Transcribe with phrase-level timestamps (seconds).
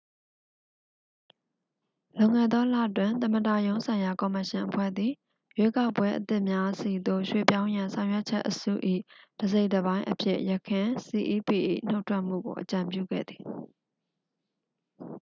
[2.17, 5.11] လွန်ခဲ့သောလတွင် သမ္မတရုံးဆိုင်ရာ ကော်မရှင်အဖွဲ့သည်
[5.57, 8.73] ရွေးကောက်ပွဲအသစ်များဆီသို့ ရွှေ့ပြောင်းရန် ဆောင်ရွက်ချက်အစု၏
[9.39, 11.49] တစ်စိတ်တစ်ပိုင်းအဖြစ် ယခင် cep၏
[11.87, 13.41] နှုတ်ထွက်မှုကို အကြံပြုခဲ့သည်